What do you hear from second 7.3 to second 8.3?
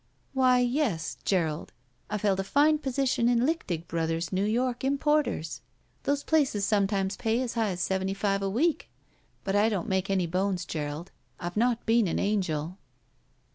as high as seventy